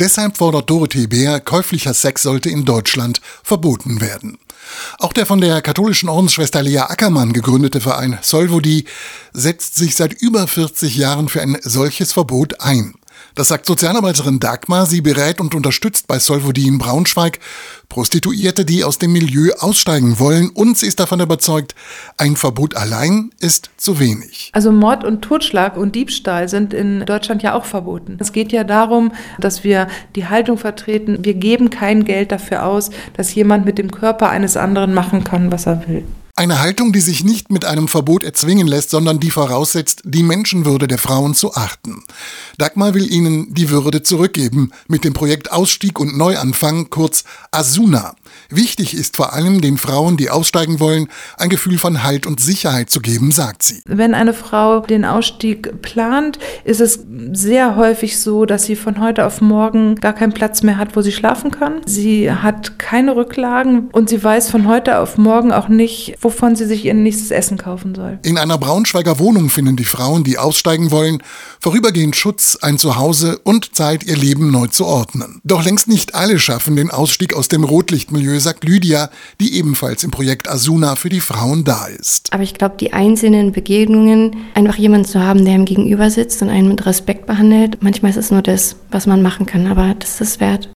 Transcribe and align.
Deshalb 0.00 0.36
fordert 0.36 0.70
Dorothee 0.70 1.08
Bär, 1.08 1.40
käuflicher 1.40 1.92
Sex 1.92 2.22
sollte 2.22 2.48
in 2.48 2.64
Deutschland 2.64 3.20
verboten 3.42 4.00
werden. 4.00 4.38
Auch 4.98 5.12
der 5.12 5.26
von 5.26 5.40
der 5.40 5.60
katholischen 5.60 6.08
Ordensschwester 6.08 6.62
Lea 6.62 6.78
Ackermann 6.78 7.32
gegründete 7.32 7.80
Verein 7.80 8.16
Solvodi 8.22 8.84
setzt 9.32 9.74
sich 9.74 9.96
seit 9.96 10.12
über 10.12 10.46
40 10.46 10.96
Jahren 10.96 11.28
für 11.28 11.42
ein 11.42 11.58
solches 11.62 12.12
Verbot 12.12 12.60
ein. 12.60 12.94
Das 13.34 13.48
sagt 13.48 13.66
Sozialarbeiterin 13.66 14.40
Dagmar. 14.40 14.86
Sie 14.86 15.00
berät 15.00 15.40
und 15.40 15.54
unterstützt 15.54 16.06
bei 16.06 16.18
Solvodi 16.18 16.66
in 16.66 16.78
Braunschweig 16.78 17.38
Prostituierte, 17.88 18.64
die 18.64 18.84
aus 18.84 18.98
dem 18.98 19.12
Milieu 19.12 19.52
aussteigen 19.58 20.18
wollen. 20.18 20.50
Und 20.50 20.76
sie 20.76 20.86
ist 20.86 21.00
davon 21.00 21.20
überzeugt, 21.20 21.74
ein 22.16 22.36
Verbot 22.36 22.76
allein 22.76 23.30
ist 23.40 23.70
zu 23.76 23.98
wenig. 23.98 24.50
Also 24.52 24.72
Mord 24.72 25.04
und 25.04 25.22
Totschlag 25.22 25.76
und 25.76 25.94
Diebstahl 25.94 26.48
sind 26.48 26.74
in 26.74 27.04
Deutschland 27.06 27.42
ja 27.42 27.54
auch 27.54 27.64
verboten. 27.64 28.16
Es 28.20 28.32
geht 28.32 28.52
ja 28.52 28.64
darum, 28.64 29.12
dass 29.38 29.64
wir 29.64 29.88
die 30.16 30.26
Haltung 30.26 30.58
vertreten, 30.58 31.24
wir 31.24 31.34
geben 31.34 31.70
kein 31.70 32.04
Geld 32.04 32.32
dafür 32.32 32.66
aus, 32.66 32.90
dass 33.16 33.34
jemand 33.34 33.64
mit 33.64 33.78
dem 33.78 33.90
Körper 33.90 34.28
eines 34.30 34.56
anderen 34.56 34.94
machen 34.94 35.24
kann, 35.24 35.50
was 35.50 35.66
er 35.66 35.88
will. 35.88 36.04
Eine 36.38 36.60
Haltung, 36.60 36.92
die 36.92 37.00
sich 37.00 37.24
nicht 37.24 37.50
mit 37.50 37.64
einem 37.64 37.88
Verbot 37.88 38.22
erzwingen 38.22 38.68
lässt, 38.68 38.90
sondern 38.90 39.18
die 39.18 39.32
voraussetzt, 39.32 40.02
die 40.04 40.22
Menschenwürde 40.22 40.86
der 40.86 40.98
Frauen 40.98 41.34
zu 41.34 41.52
achten. 41.54 42.04
Dagmar 42.58 42.94
will 42.94 43.12
ihnen 43.12 43.52
die 43.54 43.70
Würde 43.70 44.04
zurückgeben 44.04 44.70
mit 44.86 45.02
dem 45.02 45.14
Projekt 45.14 45.50
Ausstieg 45.50 45.98
und 45.98 46.16
Neuanfang, 46.16 46.90
kurz 46.90 47.24
Asuna. 47.50 48.14
Wichtig 48.50 48.94
ist 48.94 49.16
vor 49.16 49.32
allem 49.32 49.60
den 49.62 49.78
Frauen, 49.78 50.16
die 50.16 50.30
aussteigen 50.30 50.78
wollen, 50.78 51.08
ein 51.38 51.48
Gefühl 51.48 51.76
von 51.76 52.04
Halt 52.04 52.24
und 52.24 52.38
Sicherheit 52.38 52.88
zu 52.88 53.00
geben, 53.00 53.32
sagt 53.32 53.64
sie. 53.64 53.82
Wenn 53.84 54.14
eine 54.14 54.32
Frau 54.32 54.78
den 54.78 55.04
Ausstieg 55.04 55.82
plant, 55.82 56.38
ist 56.62 56.80
es 56.80 57.00
sehr 57.32 57.74
häufig 57.74 58.16
so, 58.20 58.46
dass 58.46 58.62
sie 58.62 58.76
von 58.76 59.00
heute 59.00 59.26
auf 59.26 59.40
morgen 59.40 59.96
gar 59.96 60.12
keinen 60.12 60.34
Platz 60.34 60.62
mehr 60.62 60.76
hat, 60.76 60.94
wo 60.94 61.02
sie 61.02 61.10
schlafen 61.10 61.50
kann. 61.50 61.80
Sie 61.84 62.30
hat 62.30 62.77
keine 62.88 63.16
Rücklagen 63.16 63.90
und 63.92 64.08
sie 64.08 64.24
weiß 64.24 64.50
von 64.50 64.66
heute 64.66 65.00
auf 65.00 65.18
morgen 65.18 65.52
auch 65.52 65.68
nicht, 65.68 66.14
wovon 66.22 66.56
sie 66.56 66.64
sich 66.64 66.86
ihr 66.86 66.94
nächstes 66.94 67.30
Essen 67.30 67.58
kaufen 67.58 67.94
soll. 67.94 68.18
In 68.22 68.38
einer 68.38 68.56
Braunschweiger 68.56 69.18
Wohnung 69.18 69.50
finden 69.50 69.76
die 69.76 69.84
Frauen, 69.84 70.24
die 70.24 70.38
aussteigen 70.38 70.90
wollen, 70.90 71.22
vorübergehend 71.60 72.16
Schutz, 72.16 72.56
ein 72.62 72.78
Zuhause 72.78 73.40
und 73.44 73.76
Zeit, 73.76 74.04
ihr 74.04 74.16
Leben 74.16 74.50
neu 74.50 74.68
zu 74.68 74.86
ordnen. 74.86 75.42
Doch 75.44 75.62
längst 75.62 75.86
nicht 75.86 76.14
alle 76.14 76.38
schaffen 76.38 76.76
den 76.76 76.90
Ausstieg 76.90 77.34
aus 77.34 77.48
dem 77.48 77.62
Rotlichtmilieu 77.62 78.38
sagt 78.40 78.64
Lydia, 78.64 79.10
die 79.38 79.58
ebenfalls 79.58 80.02
im 80.02 80.10
Projekt 80.10 80.48
Asuna 80.48 80.96
für 80.96 81.10
die 81.10 81.20
Frauen 81.20 81.64
da 81.64 81.88
ist. 81.88 82.32
Aber 82.32 82.42
ich 82.42 82.54
glaube, 82.54 82.76
die 82.80 82.94
einzelnen 82.94 83.52
Begegnungen, 83.52 84.34
einfach 84.54 84.76
jemanden 84.76 85.06
zu 85.06 85.22
haben, 85.22 85.44
der 85.44 85.56
ihm 85.56 85.66
gegenüber 85.66 86.08
sitzt 86.08 86.40
und 86.40 86.48
einen 86.48 86.68
mit 86.68 86.86
Respekt 86.86 87.26
behandelt, 87.26 87.82
manchmal 87.82 88.12
ist 88.12 88.16
es 88.16 88.30
nur 88.30 88.40
das, 88.40 88.76
was 88.90 89.06
man 89.06 89.20
machen 89.20 89.44
kann, 89.44 89.66
aber 89.66 89.94
das 89.98 90.12
ist 90.12 90.20
es 90.22 90.40
wert. 90.40 90.66